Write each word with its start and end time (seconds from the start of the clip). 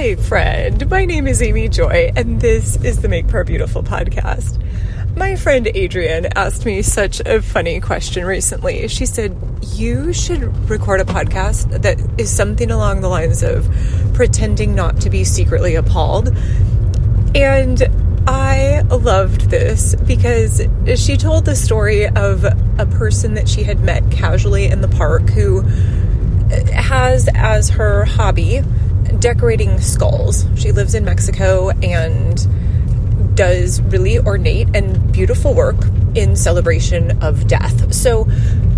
Hi, 0.00 0.16
friend. 0.16 0.88
My 0.88 1.04
name 1.04 1.26
is 1.26 1.42
Amy 1.42 1.68
Joy, 1.68 2.10
and 2.16 2.40
this 2.40 2.82
is 2.82 3.02
the 3.02 3.08
Make 3.10 3.28
Prayer 3.28 3.44
Beautiful 3.44 3.82
podcast. 3.82 4.58
My 5.14 5.36
friend 5.36 5.68
Adrienne 5.76 6.26
asked 6.36 6.64
me 6.64 6.80
such 6.80 7.20
a 7.20 7.42
funny 7.42 7.80
question 7.80 8.24
recently. 8.24 8.88
She 8.88 9.04
said, 9.04 9.36
You 9.74 10.14
should 10.14 10.70
record 10.70 11.02
a 11.02 11.04
podcast 11.04 11.82
that 11.82 12.00
is 12.18 12.34
something 12.34 12.70
along 12.70 13.02
the 13.02 13.08
lines 13.08 13.42
of 13.42 13.68
pretending 14.14 14.74
not 14.74 15.02
to 15.02 15.10
be 15.10 15.22
secretly 15.22 15.74
appalled. 15.74 16.34
And 17.34 17.82
I 18.26 18.80
loved 18.88 19.50
this 19.50 19.96
because 19.96 20.66
she 20.96 21.18
told 21.18 21.44
the 21.44 21.54
story 21.54 22.06
of 22.08 22.44
a 22.44 22.86
person 22.86 23.34
that 23.34 23.50
she 23.50 23.64
had 23.64 23.80
met 23.80 24.10
casually 24.10 24.64
in 24.64 24.80
the 24.80 24.88
park 24.88 25.28
who 25.28 25.60
has 26.72 27.28
as 27.34 27.68
her 27.68 28.06
hobby 28.06 28.62
decorating 29.18 29.80
skulls. 29.80 30.46
She 30.56 30.72
lives 30.72 30.94
in 30.94 31.04
Mexico 31.04 31.70
and 31.82 33.36
does 33.36 33.80
really 33.82 34.18
ornate 34.18 34.68
and 34.74 35.12
beautiful 35.12 35.54
work 35.54 35.76
in 36.14 36.36
celebration 36.36 37.22
of 37.22 37.46
death. 37.46 37.92
So 37.94 38.24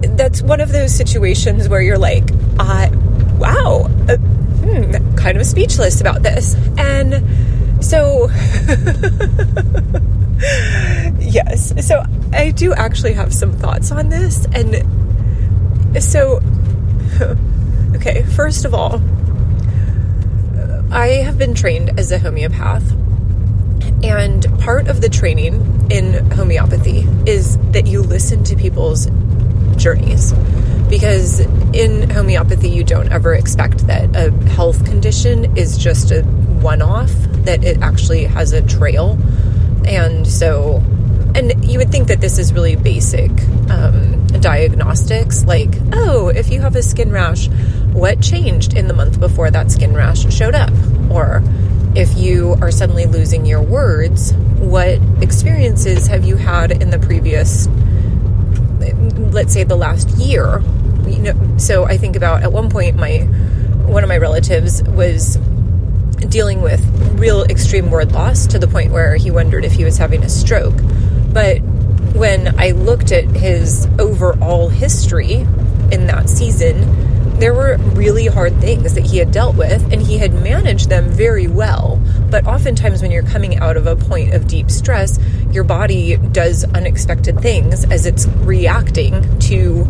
that's 0.00 0.42
one 0.42 0.60
of 0.60 0.72
those 0.72 0.94
situations 0.94 1.68
where 1.68 1.80
you're 1.80 1.98
like, 1.98 2.24
uh, 2.58 2.88
wow, 3.38 3.88
uh, 4.08 4.16
hmm, 4.16 5.14
kind 5.16 5.38
of 5.38 5.46
speechless 5.46 6.00
about 6.00 6.22
this. 6.22 6.54
And 6.76 7.84
so, 7.84 8.28
yes, 11.20 11.86
so 11.86 12.02
I 12.32 12.50
do 12.50 12.72
actually 12.74 13.14
have 13.14 13.32
some 13.32 13.52
thoughts 13.52 13.90
on 13.90 14.08
this. 14.08 14.46
And 14.52 14.84
so, 16.02 16.40
okay, 17.96 18.22
first 18.24 18.64
of 18.64 18.74
all, 18.74 19.00
I 20.90 21.22
have 21.24 21.38
been 21.38 21.54
trained 21.54 21.98
as 21.98 22.10
a 22.10 22.18
homeopath 22.18 22.90
and 24.02 24.46
part 24.60 24.88
of 24.88 25.00
the 25.00 25.08
training 25.08 25.88
in 25.90 26.30
homeopathy 26.30 27.06
is 27.26 27.58
that 27.72 27.86
you 27.86 28.02
listen 28.02 28.42
to 28.44 28.56
people's 28.56 29.08
journeys. 29.76 30.32
Because 30.88 31.40
in 31.72 32.10
homeopathy, 32.10 32.70
you 32.70 32.82
don't 32.82 33.12
ever 33.12 33.34
expect 33.34 33.86
that 33.86 34.16
a 34.16 34.32
health 34.48 34.84
condition 34.84 35.56
is 35.56 35.78
just 35.78 36.10
a 36.10 36.22
one 36.22 36.82
off, 36.82 37.12
that 37.44 37.62
it 37.62 37.80
actually 37.80 38.24
has 38.24 38.52
a 38.52 38.62
trail. 38.62 39.18
And 39.86 40.26
so, 40.26 40.82
and 41.34 41.64
you 41.64 41.78
would 41.78 41.90
think 41.90 42.08
that 42.08 42.20
this 42.20 42.38
is 42.38 42.52
really 42.52 42.74
basic 42.76 43.30
um, 43.70 44.26
diagnostics 44.40 45.44
like, 45.44 45.74
oh, 45.92 46.28
if 46.28 46.50
you 46.50 46.60
have 46.60 46.74
a 46.74 46.82
skin 46.82 47.12
rash, 47.12 47.48
what 47.92 48.20
changed 48.20 48.76
in 48.76 48.88
the 48.88 48.94
month 48.94 49.20
before 49.20 49.50
that 49.50 49.70
skin 49.70 49.94
rash 49.94 50.32
showed 50.34 50.54
up? 50.54 50.59
Are 52.70 52.72
suddenly 52.72 53.06
losing 53.06 53.46
your 53.46 53.60
words, 53.60 54.32
what 54.32 55.00
experiences 55.20 56.06
have 56.06 56.24
you 56.24 56.36
had 56.36 56.70
in 56.70 56.90
the 56.90 57.00
previous, 57.00 57.66
let's 59.32 59.52
say, 59.52 59.64
the 59.64 59.74
last 59.74 60.08
year? 60.10 60.60
You 61.04 61.18
know, 61.18 61.58
so 61.58 61.82
I 61.86 61.96
think 61.96 62.14
about 62.14 62.44
at 62.44 62.52
one 62.52 62.70
point, 62.70 62.94
my 62.94 63.22
one 63.88 64.04
of 64.04 64.08
my 64.08 64.18
relatives 64.18 64.84
was 64.84 65.34
dealing 66.28 66.62
with 66.62 66.80
real 67.18 67.42
extreme 67.42 67.90
word 67.90 68.12
loss 68.12 68.46
to 68.46 68.58
the 68.60 68.68
point 68.68 68.92
where 68.92 69.16
he 69.16 69.32
wondered 69.32 69.64
if 69.64 69.72
he 69.72 69.84
was 69.84 69.98
having 69.98 70.22
a 70.22 70.28
stroke. 70.28 70.76
But 71.32 71.58
when 72.14 72.54
I 72.56 72.70
looked 72.70 73.10
at 73.10 73.24
his 73.24 73.88
overall 73.98 74.68
history 74.68 75.44
in 75.90 76.06
that 76.06 76.28
season, 76.28 77.40
there 77.40 77.52
were 77.52 77.78
really 77.94 78.26
hard 78.26 78.60
things 78.60 78.94
that 78.94 79.06
he 79.06 79.16
had 79.16 79.32
dealt 79.32 79.56
with, 79.56 79.92
and 79.92 80.00
he 80.00 80.18
had 80.18 80.34
managed 80.34 80.88
them 80.88 81.08
very 81.08 81.48
well. 81.48 82.00
But 82.30 82.46
oftentimes, 82.46 83.02
when 83.02 83.10
you're 83.10 83.24
coming 83.24 83.58
out 83.58 83.76
of 83.76 83.86
a 83.86 83.96
point 83.96 84.34
of 84.34 84.46
deep 84.46 84.70
stress, 84.70 85.18
your 85.50 85.64
body 85.64 86.16
does 86.16 86.64
unexpected 86.64 87.40
things 87.40 87.84
as 87.90 88.06
it's 88.06 88.26
reacting 88.26 89.38
to, 89.40 89.86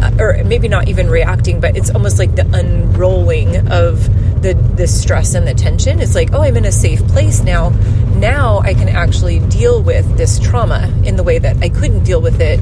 uh, 0.00 0.10
or 0.18 0.44
maybe 0.44 0.68
not 0.68 0.88
even 0.88 1.08
reacting, 1.08 1.60
but 1.60 1.76
it's 1.76 1.90
almost 1.90 2.18
like 2.18 2.34
the 2.34 2.46
unrolling 2.54 3.70
of 3.70 4.08
the 4.42 4.54
the 4.76 4.86
stress 4.86 5.34
and 5.34 5.46
the 5.46 5.54
tension. 5.54 6.00
It's 6.00 6.14
like, 6.14 6.32
oh, 6.32 6.42
I'm 6.42 6.56
in 6.56 6.64
a 6.64 6.72
safe 6.72 7.06
place 7.08 7.40
now. 7.40 7.70
Now 8.14 8.60
I 8.60 8.74
can 8.74 8.88
actually 8.88 9.40
deal 9.40 9.82
with 9.82 10.16
this 10.16 10.38
trauma 10.38 10.92
in 11.04 11.16
the 11.16 11.22
way 11.22 11.38
that 11.38 11.56
I 11.62 11.68
couldn't 11.68 12.04
deal 12.04 12.20
with 12.20 12.40
it 12.40 12.60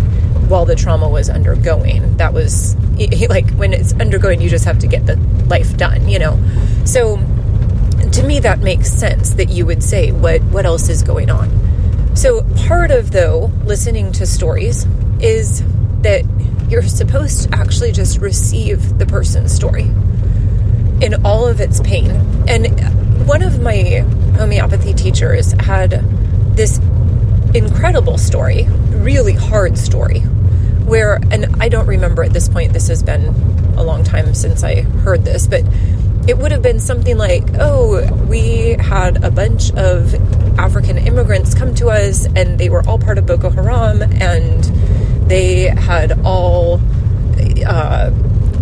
while 0.48 0.64
the 0.64 0.74
trauma 0.74 1.08
was 1.08 1.28
undergoing. 1.28 2.16
That 2.16 2.32
was 2.32 2.76
like 3.28 3.50
when 3.50 3.72
it's 3.72 3.92
undergoing, 3.94 4.40
you 4.40 4.48
just 4.48 4.64
have 4.64 4.78
to 4.80 4.86
get 4.86 5.06
the 5.06 5.16
life 5.46 5.76
done, 5.76 6.08
you 6.08 6.18
know. 6.18 6.42
So 6.84 7.18
to 8.16 8.22
me, 8.22 8.40
that 8.40 8.60
makes 8.60 8.90
sense 8.90 9.30
that 9.34 9.50
you 9.50 9.66
would 9.66 9.82
say, 9.82 10.10
"What 10.10 10.42
what 10.44 10.64
else 10.64 10.88
is 10.88 11.02
going 11.02 11.30
on?" 11.30 11.50
So 12.14 12.42
part 12.66 12.90
of 12.90 13.10
though 13.10 13.52
listening 13.64 14.12
to 14.12 14.26
stories 14.26 14.86
is 15.20 15.62
that 16.00 16.24
you're 16.70 16.82
supposed 16.82 17.42
to 17.42 17.58
actually 17.58 17.92
just 17.92 18.18
receive 18.18 18.98
the 18.98 19.04
person's 19.04 19.52
story 19.52 19.90
in 21.02 21.26
all 21.26 21.46
of 21.46 21.60
its 21.60 21.80
pain. 21.80 22.10
And 22.48 22.66
one 23.26 23.42
of 23.42 23.60
my 23.60 24.02
homeopathy 24.38 24.94
teachers 24.94 25.52
had 25.52 26.02
this 26.56 26.80
incredible 27.52 28.16
story, 28.16 28.66
really 28.92 29.34
hard 29.34 29.76
story 29.76 30.20
where, 30.86 31.20
and 31.30 31.56
I 31.60 31.68
don't 31.68 31.86
remember 31.86 32.22
at 32.22 32.32
this 32.32 32.48
point, 32.48 32.72
this 32.72 32.88
has 32.88 33.02
been 33.02 33.26
a 33.76 33.82
long 33.82 34.04
time 34.04 34.32
since 34.34 34.64
I 34.64 34.82
heard 34.82 35.24
this, 35.24 35.46
but 35.46 35.64
it 36.28 36.36
would 36.38 36.50
have 36.50 36.62
been 36.62 36.80
something 36.80 37.16
like, 37.16 37.44
oh, 37.60 38.12
we 38.24 38.76
had 38.80 39.22
a 39.22 39.30
bunch 39.30 39.72
of 39.74 40.14
African 40.58 40.98
immigrants 40.98 41.54
come 41.54 41.74
to 41.76 41.88
us 41.88 42.26
and 42.34 42.58
they 42.58 42.68
were 42.68 42.86
all 42.88 42.98
part 42.98 43.18
of 43.18 43.26
Boko 43.26 43.50
Haram 43.50 44.02
and 44.02 44.64
they 45.28 45.68
had 45.68 46.20
all 46.24 46.80
uh, 47.64 48.10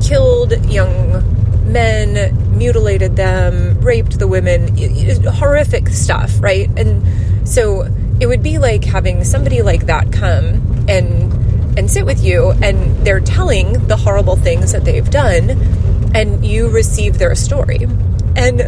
killed 0.03 0.53
young 0.67 1.73
men, 1.73 2.57
mutilated 2.57 3.17
them, 3.17 3.81
raped 3.81 4.19
the 4.19 4.29
women, 4.29 4.77
horrific 5.25 5.89
stuff, 5.89 6.43
right? 6.43 6.69
And 6.77 7.49
so 7.49 7.89
it 8.21 8.27
would 8.27 8.43
be 8.43 8.59
like 8.59 8.85
having 8.85 9.25
somebody 9.25 9.63
like 9.63 9.87
that 9.87 10.13
come 10.13 10.87
and 10.89 11.33
and 11.77 11.91
sit 11.91 12.07
with 12.07 12.23
you 12.23 12.53
and 12.63 13.05
they're 13.05 13.19
telling 13.19 13.73
the 13.89 13.97
horrible 13.97 14.37
things 14.37 14.71
that 14.71 14.85
they've 14.85 15.11
done 15.11 15.94
and 16.15 16.45
you 16.45 16.69
receive 16.69 17.19
their 17.19 17.35
story. 17.35 17.87
And 18.37 18.61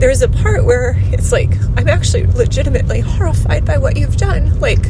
there's 0.00 0.22
a 0.22 0.28
part 0.28 0.64
where 0.64 0.94
it's 1.12 1.32
like 1.32 1.50
I'm 1.76 1.88
actually 1.88 2.26
legitimately 2.26 3.00
horrified 3.00 3.64
by 3.64 3.78
what 3.78 3.96
you've 3.96 4.16
done. 4.16 4.58
Like 4.60 4.86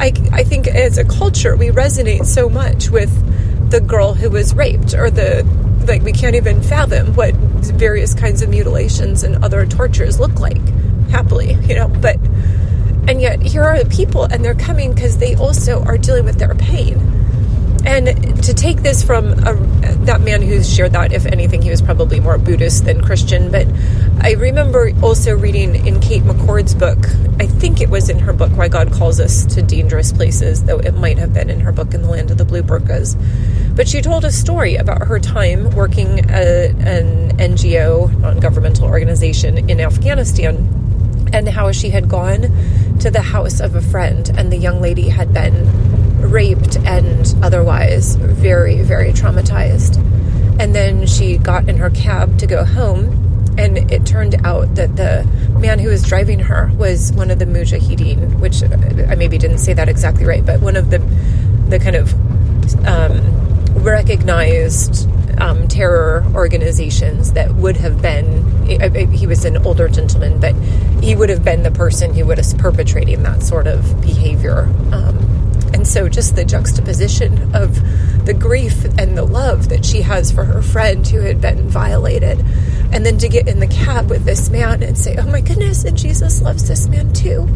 I 0.00 0.12
I 0.32 0.44
think 0.44 0.66
as 0.66 0.98
a 0.98 1.04
culture 1.04 1.56
we 1.56 1.68
resonate 1.68 2.26
so 2.26 2.48
much 2.48 2.90
with 2.90 3.10
the 3.70 3.80
girl 3.80 4.14
who 4.14 4.30
was 4.30 4.54
raped 4.54 4.94
or 4.94 5.10
the 5.10 5.44
like 5.86 6.02
we 6.02 6.12
can't 6.12 6.34
even 6.34 6.62
fathom 6.62 7.14
what 7.14 7.34
various 7.34 8.14
kinds 8.14 8.42
of 8.42 8.48
mutilations 8.48 9.22
and 9.22 9.44
other 9.44 9.64
tortures 9.66 10.18
look 10.18 10.40
like 10.40 10.66
happily, 11.10 11.54
you 11.54 11.74
know, 11.74 11.88
but 11.88 12.18
and 13.08 13.22
yet, 13.22 13.40
here 13.40 13.62
are 13.62 13.82
the 13.82 13.88
people, 13.88 14.24
and 14.24 14.44
they're 14.44 14.54
coming 14.54 14.92
because 14.92 15.16
they 15.16 15.34
also 15.34 15.82
are 15.84 15.96
dealing 15.96 16.26
with 16.26 16.38
their 16.38 16.54
pain. 16.54 16.98
And 17.88 18.44
to 18.44 18.52
take 18.52 18.82
this 18.82 19.02
from 19.02 19.32
a, 19.32 19.54
that 20.04 20.20
man 20.20 20.42
who 20.42 20.62
shared 20.62 20.92
that, 20.92 21.10
if 21.10 21.24
anything, 21.24 21.62
he 21.62 21.70
was 21.70 21.80
probably 21.80 22.20
more 22.20 22.36
Buddhist 22.36 22.84
than 22.84 23.00
Christian. 23.02 23.50
But 23.50 23.66
I 24.20 24.32
remember 24.32 24.92
also 25.02 25.34
reading 25.34 25.86
in 25.86 25.98
Kate 25.98 26.22
McCord's 26.22 26.74
book, 26.74 26.98
I 27.40 27.46
think 27.46 27.80
it 27.80 27.88
was 27.88 28.10
in 28.10 28.18
her 28.18 28.34
book, 28.34 28.52
Why 28.52 28.68
God 28.68 28.92
Calls 28.92 29.18
Us 29.18 29.46
to 29.54 29.62
Dangerous 29.62 30.12
Places, 30.12 30.64
though 30.64 30.78
it 30.80 30.96
might 30.96 31.16
have 31.16 31.32
been 31.32 31.48
in 31.48 31.60
her 31.60 31.72
book, 31.72 31.94
In 31.94 32.02
the 32.02 32.10
Land 32.10 32.30
of 32.30 32.36
the 32.36 32.44
Blue 32.44 32.62
Burqas. 32.62 33.16
But 33.74 33.88
she 33.88 34.02
told 34.02 34.26
a 34.26 34.32
story 34.32 34.76
about 34.76 35.06
her 35.06 35.18
time 35.18 35.70
working 35.70 36.30
at 36.30 36.46
an 36.86 37.38
NGO, 37.38 38.18
non 38.20 38.38
governmental 38.38 38.84
organization 38.84 39.70
in 39.70 39.80
Afghanistan 39.80 40.56
and 41.32 41.48
how 41.48 41.72
she 41.72 41.88
had 41.88 42.10
gone 42.10 42.42
to 43.00 43.10
the 43.10 43.22
house 43.22 43.60
of 43.60 43.74
a 43.74 43.80
friend 43.80 44.30
and 44.36 44.52
the 44.52 44.58
young 44.58 44.82
lady 44.82 45.08
had 45.08 45.32
been 45.32 45.97
raped 46.18 46.76
and 46.78 47.34
otherwise 47.42 48.16
very, 48.16 48.82
very 48.82 49.12
traumatized. 49.12 49.96
And 50.60 50.74
then 50.74 51.06
she 51.06 51.38
got 51.38 51.68
in 51.68 51.76
her 51.76 51.90
cab 51.90 52.38
to 52.38 52.46
go 52.46 52.64
home, 52.64 53.54
and 53.56 53.90
it 53.92 54.06
turned 54.06 54.34
out 54.44 54.74
that 54.74 54.96
the 54.96 55.24
man 55.58 55.78
who 55.78 55.88
was 55.88 56.02
driving 56.02 56.40
her 56.40 56.70
was 56.76 57.12
one 57.12 57.30
of 57.30 57.38
the 57.38 57.44
mujahideen, 57.44 58.38
which 58.40 58.62
I 58.62 59.14
maybe 59.14 59.38
didn't 59.38 59.58
say 59.58 59.72
that 59.72 59.88
exactly 59.88 60.24
right, 60.24 60.44
but 60.44 60.60
one 60.60 60.76
of 60.76 60.90
the 60.90 60.98
the 61.68 61.78
kind 61.78 61.96
of 61.96 62.14
um, 62.86 63.20
recognized 63.82 65.08
um, 65.40 65.68
terror 65.68 66.24
organizations 66.34 67.32
that 67.32 67.54
would 67.54 67.76
have 67.76 68.02
been. 68.02 68.44
He 69.12 69.26
was 69.26 69.44
an 69.44 69.58
older 69.64 69.88
gentleman, 69.88 70.40
but 70.40 70.54
he 71.02 71.14
would 71.14 71.30
have 71.30 71.44
been 71.44 71.62
the 71.62 71.70
person 71.70 72.14
who 72.14 72.26
would 72.26 72.38
have 72.38 72.58
perpetrating 72.58 73.22
that 73.22 73.42
sort 73.42 73.66
of 73.66 74.00
behavior. 74.00 74.62
Um, 74.92 75.37
and 75.74 75.86
so, 75.86 76.08
just 76.08 76.36
the 76.36 76.44
juxtaposition 76.44 77.54
of 77.54 77.74
the 78.24 78.34
grief 78.34 78.84
and 78.98 79.16
the 79.16 79.24
love 79.24 79.68
that 79.70 79.84
she 79.84 80.02
has 80.02 80.30
for 80.30 80.44
her 80.44 80.62
friend 80.62 81.06
who 81.06 81.20
had 81.20 81.40
been 81.40 81.68
violated. 81.68 82.44
And 82.92 83.04
then 83.04 83.18
to 83.18 83.28
get 83.28 83.48
in 83.48 83.60
the 83.60 83.66
cab 83.66 84.10
with 84.10 84.24
this 84.24 84.50
man 84.50 84.82
and 84.82 84.96
say, 84.96 85.16
oh 85.16 85.26
my 85.26 85.40
goodness, 85.40 85.84
and 85.84 85.96
Jesus 85.96 86.42
loves 86.42 86.68
this 86.68 86.88
man 86.88 87.12
too. 87.12 87.48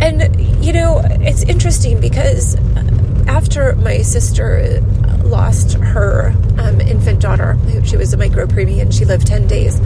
And, 0.00 0.64
you 0.64 0.72
know, 0.72 1.02
it's 1.04 1.42
interesting 1.42 2.00
because 2.00 2.56
after 3.26 3.76
my 3.76 3.98
sister 3.98 4.80
lost 5.24 5.74
her 5.74 6.34
um, 6.58 6.80
infant 6.80 7.20
daughter, 7.20 7.58
she 7.84 7.96
was 7.96 8.12
a 8.12 8.16
micro 8.16 8.46
preemie 8.46 8.80
and 8.80 8.94
she 8.94 9.04
lived 9.04 9.26
10 9.26 9.46
days. 9.46 9.80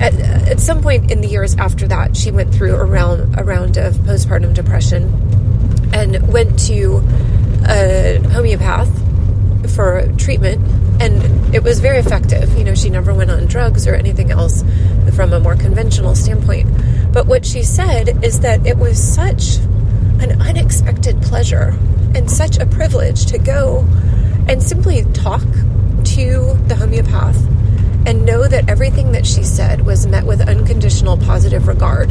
At, 0.00 0.14
at, 0.14 0.60
some 0.60 0.82
point 0.82 1.10
in 1.10 1.20
the 1.20 1.28
years 1.28 1.54
after 1.56 1.86
that, 1.88 2.16
she 2.16 2.30
went 2.30 2.52
through 2.52 2.74
a 2.74 2.84
round, 2.84 3.38
a 3.38 3.44
round 3.44 3.76
of 3.76 3.94
postpartum 3.94 4.54
depression 4.54 5.53
and 5.94 6.30
went 6.32 6.58
to 6.66 6.96
a 7.66 8.20
homeopath 8.32 8.90
for 9.74 10.06
treatment. 10.18 10.60
And 11.00 11.54
it 11.54 11.62
was 11.62 11.80
very 11.80 11.98
effective. 11.98 12.56
You 12.58 12.64
know, 12.64 12.74
she 12.74 12.90
never 12.90 13.14
went 13.14 13.30
on 13.30 13.46
drugs 13.46 13.86
or 13.86 13.94
anything 13.94 14.30
else 14.30 14.62
from 15.14 15.32
a 15.32 15.40
more 15.40 15.56
conventional 15.56 16.14
standpoint. 16.14 16.68
But 17.12 17.26
what 17.26 17.46
she 17.46 17.62
said 17.62 18.24
is 18.24 18.40
that 18.40 18.66
it 18.66 18.76
was 18.76 19.00
such 19.00 19.56
an 20.20 20.42
unexpected 20.42 21.22
pleasure 21.22 21.76
and 22.14 22.30
such 22.30 22.58
a 22.58 22.66
privilege 22.66 23.26
to 23.26 23.38
go 23.38 23.86
and 24.48 24.62
simply 24.62 25.04
talk 25.12 25.42
to 25.42 26.58
the 26.66 26.76
homeopath 26.76 27.36
and 28.06 28.26
know 28.26 28.46
that 28.46 28.68
everything 28.68 29.12
that 29.12 29.26
she 29.26 29.42
said 29.42 29.86
was 29.86 30.06
met 30.06 30.26
with 30.26 30.40
unconditional 30.40 31.16
positive 31.16 31.66
regard. 31.68 32.10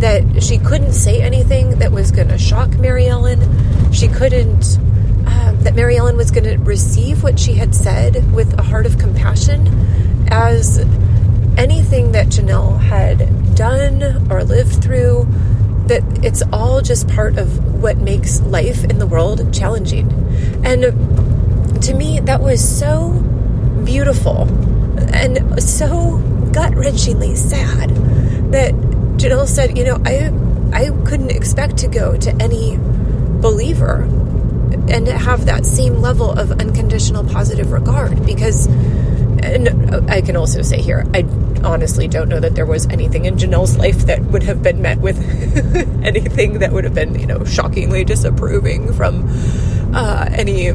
That 0.00 0.42
she 0.42 0.58
couldn't 0.58 0.92
say 0.92 1.20
anything 1.20 1.69
that 1.90 1.94
was 1.94 2.12
going 2.12 2.28
to 2.28 2.38
shock 2.38 2.70
Mary 2.78 3.06
Ellen. 3.06 3.92
She 3.92 4.06
couldn't, 4.06 4.78
um, 5.26 5.58
that 5.62 5.74
Mary 5.74 5.96
Ellen 5.96 6.16
was 6.16 6.30
going 6.30 6.44
to 6.44 6.56
receive 6.58 7.22
what 7.22 7.38
she 7.38 7.54
had 7.54 7.74
said 7.74 8.32
with 8.32 8.56
a 8.58 8.62
heart 8.62 8.86
of 8.86 8.98
compassion 8.98 9.66
as 10.30 10.78
anything 11.56 12.12
that 12.12 12.28
Janelle 12.28 12.78
had 12.80 13.56
done 13.56 14.30
or 14.30 14.44
lived 14.44 14.82
through 14.82 15.26
that 15.86 16.02
it's 16.24 16.42
all 16.52 16.80
just 16.80 17.08
part 17.08 17.36
of 17.36 17.82
what 17.82 17.96
makes 17.96 18.40
life 18.42 18.84
in 18.84 19.00
the 19.00 19.06
world 19.06 19.52
challenging. 19.52 20.08
And 20.64 21.82
to 21.82 21.94
me, 21.94 22.20
that 22.20 22.40
was 22.40 22.62
so 22.62 23.10
beautiful 23.84 24.42
and 25.12 25.60
so 25.60 26.18
gut 26.52 26.72
wrenchingly 26.74 27.36
sad 27.36 27.90
that 28.52 28.72
Janelle 29.16 29.48
said, 29.48 29.76
you 29.76 29.84
know, 29.84 30.00
I 30.04 30.30
I 30.80 30.88
couldn't 31.04 31.30
expect 31.30 31.76
to 31.78 31.88
go 31.88 32.16
to 32.16 32.30
any 32.40 32.78
believer 32.78 34.04
and 34.88 35.06
have 35.06 35.44
that 35.44 35.66
same 35.66 36.00
level 36.00 36.30
of 36.30 36.52
unconditional 36.52 37.22
positive 37.24 37.70
regard 37.70 38.24
because 38.24 38.66
and 39.42 40.10
I 40.10 40.22
can 40.22 40.36
also 40.36 40.62
say 40.62 40.80
here, 40.80 41.06
I 41.14 41.24
honestly 41.62 42.08
don't 42.08 42.28
know 42.28 42.40
that 42.40 42.54
there 42.54 42.64
was 42.64 42.86
anything 42.86 43.26
in 43.26 43.36
Janelle's 43.36 43.76
life 43.76 44.06
that 44.06 44.22
would 44.22 44.42
have 44.42 44.62
been 44.62 44.80
met 44.80 44.98
with 45.00 45.18
anything 46.02 46.60
that 46.60 46.72
would 46.72 46.84
have 46.84 46.94
been, 46.94 47.18
you 47.18 47.26
know, 47.26 47.44
shockingly 47.44 48.04
disapproving 48.04 48.92
from 48.94 49.28
uh, 49.94 50.28
any 50.32 50.72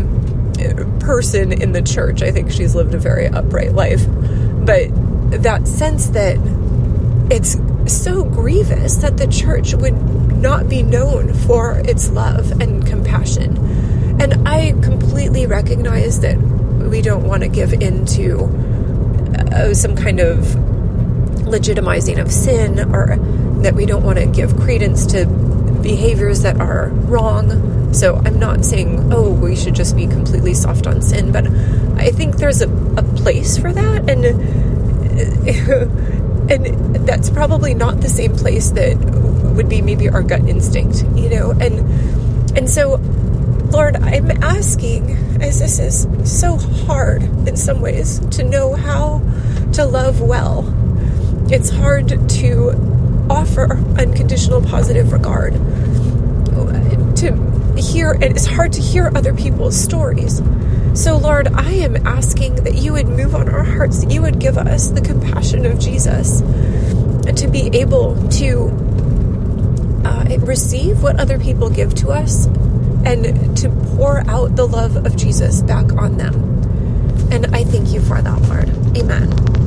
person 0.99 1.51
in 1.51 1.71
the 1.71 1.81
church. 1.81 2.21
I 2.21 2.31
think 2.31 2.51
she's 2.51 2.75
lived 2.75 2.93
a 2.93 2.99
very 2.99 3.27
upright 3.27 3.73
life. 3.73 4.05
But 4.07 4.89
that 5.43 5.67
sense 5.67 6.07
that 6.09 6.37
it's 7.31 7.55
so 7.87 8.23
grievous 8.23 8.95
that 8.97 9.17
the 9.17 9.27
church 9.27 9.73
would 9.73 9.95
not 10.41 10.69
be 10.69 10.83
known 10.83 11.33
for 11.33 11.79
its 11.79 12.09
love 12.09 12.59
and 12.61 12.85
compassion. 12.85 13.57
And 14.21 14.47
I 14.47 14.71
completely 14.81 15.45
recognize 15.45 16.19
that 16.21 16.37
we 16.37 17.01
don't 17.01 17.23
want 17.23 17.43
to 17.43 17.49
give 17.49 17.73
into 17.73 18.45
uh, 19.51 19.73
some 19.73 19.95
kind 19.95 20.19
of 20.19 20.39
legitimizing 21.45 22.19
of 22.19 22.31
sin 22.31 22.79
or 22.93 23.17
that 23.61 23.73
we 23.73 23.85
don't 23.85 24.03
want 24.03 24.19
to 24.19 24.25
give 24.25 24.55
credence 24.57 25.05
to 25.07 25.25
behaviors 25.81 26.41
that 26.41 26.59
are 26.59 26.89
wrong. 26.89 27.93
So 27.93 28.15
I'm 28.25 28.39
not 28.39 28.65
saying, 28.65 29.13
oh, 29.13 29.31
we 29.31 29.55
should 29.55 29.75
just 29.75 29.95
be 29.95 30.07
completely 30.07 30.53
soft 30.53 30.87
on 30.87 31.01
sin, 31.01 31.31
but 31.31 31.47
I 31.97 32.11
think 32.11 32.37
there's 32.37 32.61
a, 32.61 32.69
a 32.97 33.03
place 33.03 33.57
for 33.57 33.71
that. 33.71 34.09
And, 34.09 34.25
and 36.49 36.95
that's 37.07 37.29
probably 37.29 37.73
not 37.73 38.01
the 38.01 38.09
same 38.09 38.35
place 38.35 38.71
that 38.71 38.97
would 39.55 39.69
be 39.69 39.81
maybe 39.81 40.09
our 40.09 40.23
gut 40.23 40.41
instinct, 40.41 41.03
you 41.15 41.29
know? 41.29 41.51
And, 41.51 42.57
and 42.57 42.69
so 42.69 42.99
Lord, 43.71 43.97
I'm 43.97 44.31
asking, 44.41 45.41
as 45.41 45.59
this 45.59 45.79
is 45.79 46.07
so 46.23 46.55
hard 46.55 47.23
in 47.23 47.57
some 47.57 47.81
ways 47.81 48.19
to 48.37 48.43
know 48.43 48.73
how 48.73 49.21
to 49.73 49.85
love 49.85 50.21
well, 50.21 50.63
it's 51.51 51.69
hard 51.69 52.07
to 52.07 53.27
offer 53.29 53.73
unconditional 53.99 54.61
positive 54.61 55.11
regard. 55.11 55.55
To 56.55 57.81
hear, 57.81 58.17
it's 58.21 58.45
hard 58.45 58.73
to 58.73 58.81
hear 58.81 59.11
other 59.15 59.33
people's 59.33 59.75
stories. 59.75 60.41
So, 60.93 61.17
Lord, 61.17 61.47
I 61.47 61.71
am 61.71 62.07
asking 62.07 62.55
that 62.63 62.75
you 62.75 62.93
would 62.93 63.07
move 63.07 63.35
on 63.35 63.49
our 63.49 63.63
hearts, 63.63 64.03
that 64.03 64.11
you 64.11 64.21
would 64.21 64.39
give 64.39 64.57
us 64.57 64.87
the 64.89 65.01
compassion 65.01 65.65
of 65.65 65.79
Jesus, 65.79 66.41
and 66.41 67.37
to 67.37 67.47
be 67.47 67.69
able 67.77 68.15
to 68.29 68.69
uh, 70.05 70.37
receive 70.39 71.03
what 71.03 71.19
other 71.19 71.39
people 71.39 71.69
give 71.69 71.93
to 71.95 72.09
us 72.09 72.45
and 73.05 73.57
to 73.57 73.69
pour 73.95 74.19
out 74.29 74.55
the 74.55 74.67
love 74.67 74.95
of 75.05 75.15
Jesus 75.15 75.61
back 75.61 75.91
on 75.93 76.17
them. 76.17 76.35
And 77.31 77.47
I 77.55 77.63
thank 77.63 77.89
you 77.89 78.01
for 78.01 78.21
that, 78.21 78.41
Lord. 78.43 78.69
Amen. 78.97 79.64